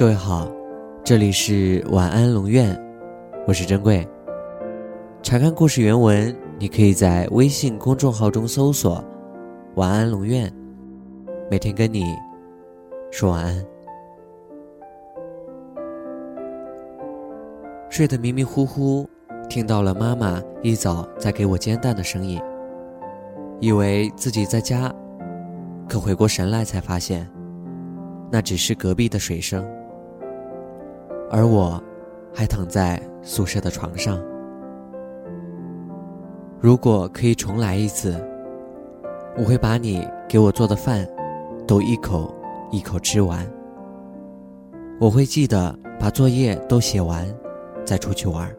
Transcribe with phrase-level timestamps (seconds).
[0.00, 0.50] 各位好，
[1.04, 2.74] 这里是晚安龙院，
[3.46, 4.08] 我是珍贵。
[5.22, 9.04] 查看故事原文，你可以在微信公众号中搜索
[9.76, 10.50] “晚安龙院”，
[11.50, 12.16] 每天跟你
[13.12, 13.62] 说晚安。
[17.90, 19.06] 睡得迷迷糊糊，
[19.50, 22.40] 听到了妈妈一早在给我煎蛋的声音，
[23.60, 24.90] 以为自己在家，
[25.86, 27.28] 可回过神来才发现，
[28.30, 29.62] 那只是隔壁的水声。
[31.32, 31.80] 而我，
[32.34, 34.20] 还躺在宿舍的床上。
[36.58, 38.20] 如果可以重来一次，
[39.38, 41.06] 我会把你给我做的饭，
[41.68, 42.34] 都一口
[42.72, 43.46] 一口吃完。
[44.98, 47.24] 我会记得把作业都写完，
[47.84, 48.50] 再出去玩。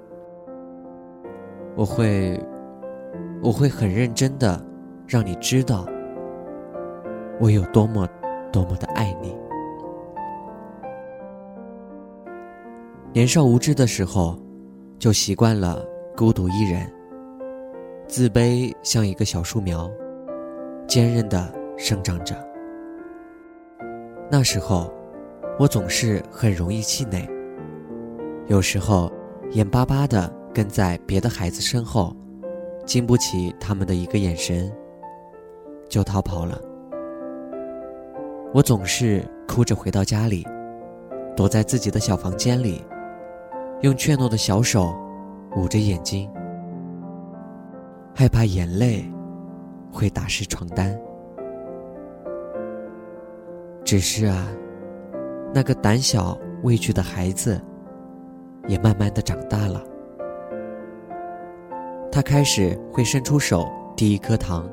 [1.75, 2.41] 我会，
[3.43, 4.59] 我会很认真的，
[5.05, 5.85] 让你知道，
[7.37, 8.07] 我有多么
[8.49, 9.35] 多么的爱你。
[13.13, 14.39] 年少无知的时候，
[14.97, 16.89] 就习惯了孤独一人。
[18.07, 19.91] 自卑像一个小树苗，
[20.87, 22.33] 坚韧的生长着。
[24.29, 24.89] 那时候，
[25.59, 27.27] 我总是很容易气馁。
[28.47, 29.11] 有时候，
[29.51, 32.15] 眼巴巴的跟在别的孩子身后，
[32.85, 34.71] 经不起他们的一个眼神，
[35.89, 36.61] 就逃跑了。
[38.53, 40.47] 我总是哭着回到家里，
[41.35, 42.81] 躲在自己的小房间里。
[43.81, 44.95] 用怯懦的小手
[45.55, 46.29] 捂着眼睛，
[48.13, 49.03] 害怕眼泪
[49.91, 50.95] 会打湿床单。
[53.83, 54.47] 只是啊，
[55.51, 57.59] 那个胆小畏惧的孩子
[58.67, 59.83] 也慢慢的长大了。
[62.11, 64.69] 他开始会伸出手递一颗糖，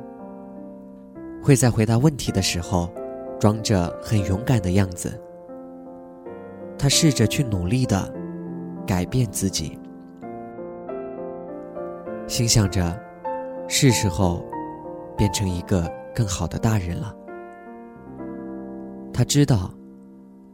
[1.42, 2.92] 会在回答问题的时候
[3.40, 5.18] 装着很勇敢的样子。
[6.76, 8.17] 他试着去努力的。
[8.88, 9.78] 改变自己，
[12.26, 12.98] 心想着，
[13.68, 14.42] 是时候
[15.14, 17.14] 变成一个更好的大人了。
[19.12, 19.70] 他知道，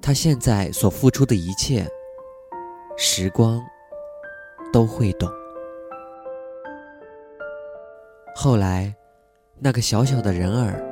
[0.02, 1.86] 他现在所付出的一切，
[2.96, 3.62] 时光
[4.72, 5.30] 都会懂。
[8.34, 8.92] 后来，
[9.60, 10.82] 那个小小的人儿，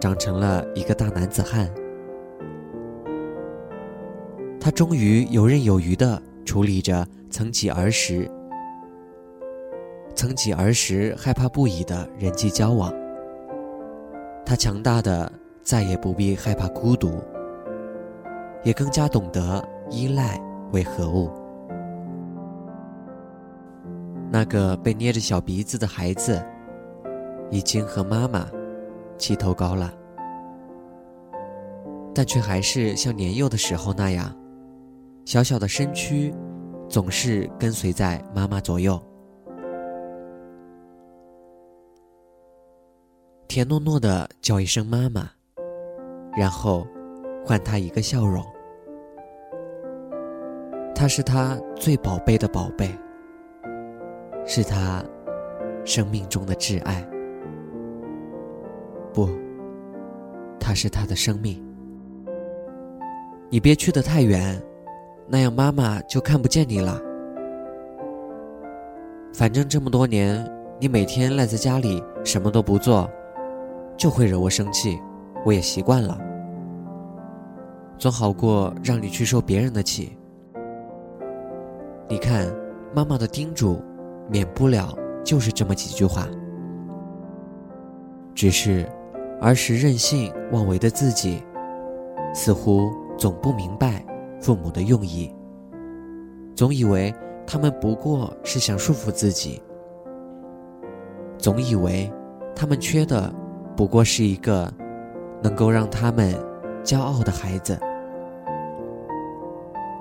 [0.00, 1.72] 长成了一个大男子汉。
[4.60, 6.20] 他终于游刃有余的。
[6.44, 8.30] 处理着曾几儿时、
[10.14, 12.92] 曾几儿时害怕不已的人际交往，
[14.44, 15.32] 他强大的
[15.62, 17.22] 再也不必害怕孤独，
[18.62, 20.40] 也更加懂得依赖
[20.72, 21.30] 为何物。
[24.30, 26.44] 那个被捏着小鼻子的孩子，
[27.50, 28.46] 已经和妈妈
[29.16, 29.92] 齐头高了，
[32.14, 34.34] 但却还是像年幼的时候那样。
[35.24, 36.34] 小小的身躯，
[36.88, 39.00] 总是跟随在妈妈左右，
[43.48, 45.30] 甜糯糯的叫一声妈妈，
[46.36, 46.86] 然后
[47.46, 48.44] 换她一个笑容。
[50.94, 52.88] 她是他最宝贝的宝贝，
[54.44, 55.02] 是他
[55.84, 57.04] 生命中的挚爱。
[59.12, 59.28] 不，
[60.60, 61.60] 他是他的生命。
[63.50, 64.62] 你别去得太远。
[65.32, 67.00] 那样妈妈就看不见你了。
[69.32, 70.46] 反正这么多年，
[70.78, 73.08] 你每天赖在家里什么都不做，
[73.96, 74.98] 就会惹我生气，
[75.46, 76.20] 我也习惯了。
[77.96, 80.18] 总好过让你去受别人的气。
[82.10, 82.46] 你看，
[82.94, 83.82] 妈妈的叮嘱，
[84.28, 84.94] 免不了
[85.24, 86.28] 就是这么几句话。
[88.34, 88.86] 只是，
[89.40, 91.42] 儿时任性妄为的自己，
[92.34, 94.04] 似乎总不明白。
[94.42, 95.32] 父母的用意，
[96.56, 97.14] 总以为
[97.46, 99.62] 他们不过是想束缚自己，
[101.38, 102.12] 总以为
[102.52, 103.32] 他们缺的
[103.76, 104.68] 不过是一个
[105.40, 106.34] 能够让他们
[106.82, 107.78] 骄傲的孩子。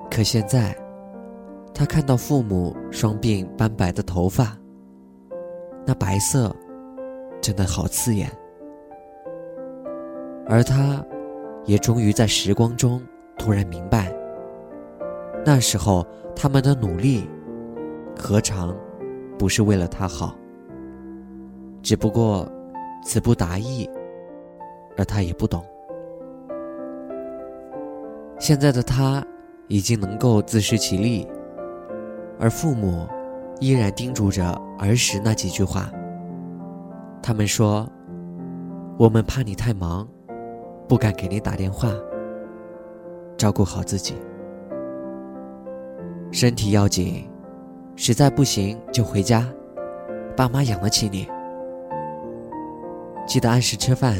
[0.09, 0.75] 可现在，
[1.71, 4.57] 他看到父母双鬓斑白的头发，
[5.85, 6.53] 那白色
[7.39, 8.27] 真的好刺眼，
[10.47, 11.05] 而他，
[11.65, 12.99] 也终于在时光中
[13.37, 14.10] 突然明白。
[15.43, 16.05] 那时候，
[16.35, 17.27] 他们的努力，
[18.15, 18.75] 何尝
[19.39, 20.35] 不是为了他好？
[21.81, 22.47] 只不过，
[23.03, 23.89] 词不达意，
[24.95, 25.65] 而他也不懂。
[28.37, 29.25] 现在的他，
[29.67, 31.27] 已经能够自食其力，
[32.39, 33.07] 而父母，
[33.59, 34.45] 依然叮嘱着
[34.77, 35.91] 儿时那几句话。
[37.21, 37.87] 他们说
[38.97, 40.07] ：“我们怕你太忙，
[40.87, 41.91] 不敢给你打电话，
[43.37, 44.15] 照顾好自己。”
[46.31, 47.29] 身体要紧，
[47.95, 49.45] 实在不行就回家，
[50.35, 51.27] 爸妈养得起你。
[53.27, 54.15] 记得按时吃饭，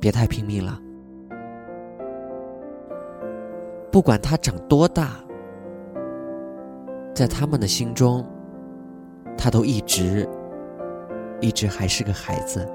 [0.00, 0.80] 别太拼命了。
[3.92, 5.10] 不管他长多大，
[7.14, 8.26] 在他们的心中，
[9.36, 10.28] 他都一直、
[11.40, 12.68] 一直还是个孩子，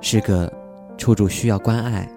[0.00, 0.52] 是个
[0.96, 2.08] 处处需要关爱、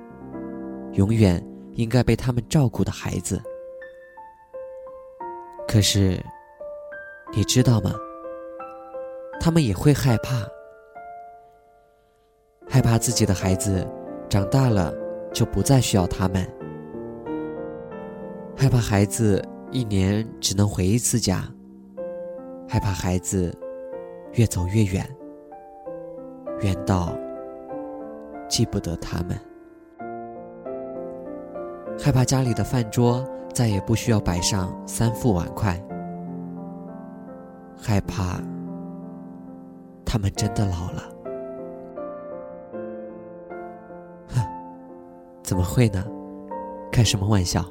[0.93, 3.39] 永远应该被他们照顾的孩子。
[5.67, 6.23] 可是，
[7.33, 7.93] 你知道吗？
[9.39, 10.47] 他们也会害怕，
[12.69, 13.85] 害怕自己的孩子
[14.29, 14.93] 长大了
[15.33, 16.47] 就不再需要他们。
[18.55, 21.43] 害怕孩子一年只能回一次家，
[22.67, 23.53] 害怕孩子
[24.33, 25.05] 越走越远，
[26.61, 27.13] 远到
[28.47, 29.37] 记不得他们，
[31.99, 35.81] 害怕家里的饭桌再也不需要摆上三副碗筷，
[37.77, 38.41] 害怕
[40.05, 41.03] 他们真的老了。
[44.27, 44.43] 哼，
[45.41, 46.05] 怎么会呢？
[46.91, 47.65] 开什么玩笑？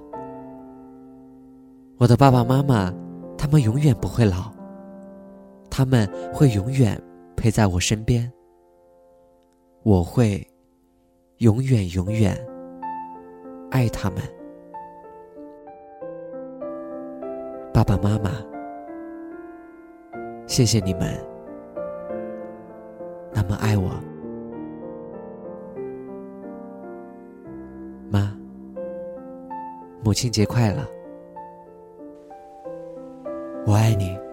[1.98, 2.90] 我的爸爸妈妈，
[3.36, 4.50] 他们永远不会老，
[5.68, 6.98] 他们会永远
[7.36, 8.32] 陪在我身边。
[9.82, 10.42] 我会
[11.40, 12.34] 永远永远
[13.70, 14.22] 爱他们。
[17.74, 18.30] 爸爸妈妈，
[20.46, 21.12] 谢谢你们
[23.32, 23.90] 那么爱我。
[28.08, 28.32] 妈，
[30.04, 30.86] 母亲节快乐！
[33.66, 34.23] 我爱你。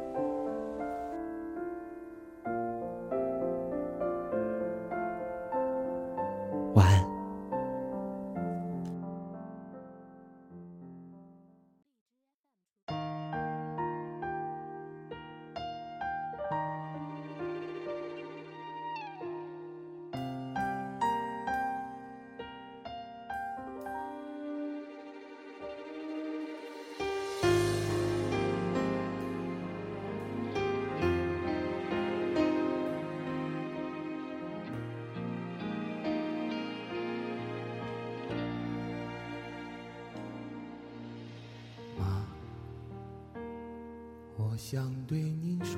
[44.41, 45.77] 我想对您说，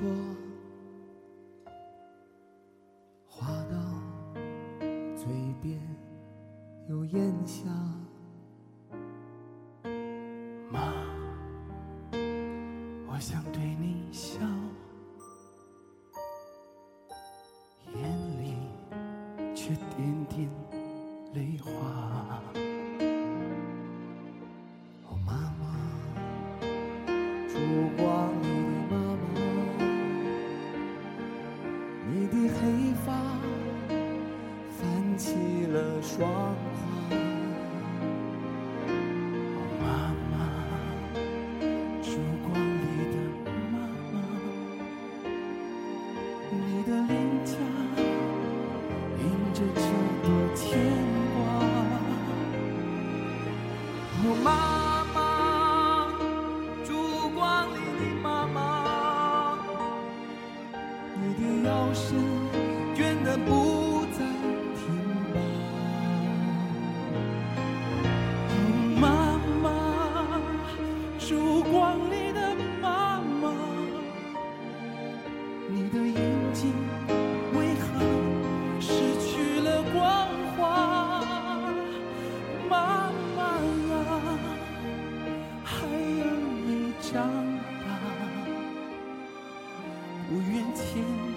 [90.26, 90.84] 我愿牵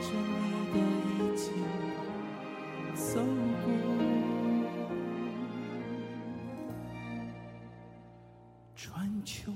[0.01, 0.07] 着
[0.39, 0.75] 你的
[1.07, 1.45] 衣襟
[2.95, 3.19] 走
[3.63, 3.65] 过。
[8.75, 9.51] 春秋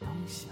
[0.00, 0.48] 冬夏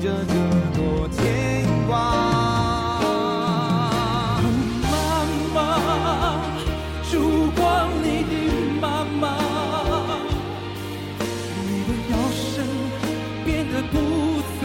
[0.00, 0.32] 着这
[0.74, 1.18] 朵牵
[1.86, 1.92] 挂
[4.82, 4.90] 妈
[5.54, 5.58] 妈
[7.10, 8.32] 烛光里的
[8.80, 9.22] 妈妈
[11.66, 12.64] 你的腰身
[13.44, 13.94] 变得不
[14.58, 14.62] 再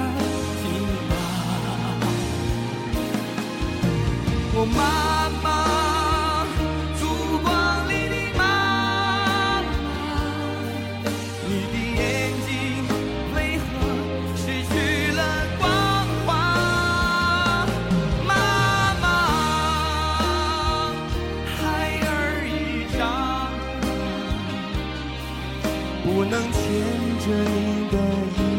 [4.53, 5.04] 挺拔
[26.51, 26.61] 牵
[27.19, 27.97] 着你的
[28.37, 28.54] 衣